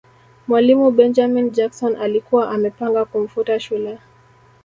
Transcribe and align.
mwalimu 0.47 0.91
benjamin 0.91 1.51
jackson 1.51 1.95
alikuwa 1.95 2.49
amepanga 2.51 3.05
kumfuta 3.05 3.59
shule 3.59 3.99